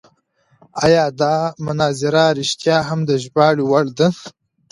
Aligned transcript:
ایا 0.85 1.05
دا 1.19 1.35
مناظره 1.65 2.25
رښتیا 2.39 2.77
هم 2.89 2.99
د 3.09 3.11
ژباړې 3.23 3.63
وړ 3.71 3.85
ده؟ 3.97 4.07